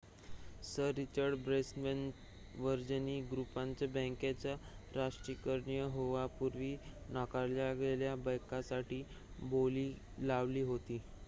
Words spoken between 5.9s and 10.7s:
होण्यापूर्वी नाकारलेल्या बँकेसाठी बोली लावली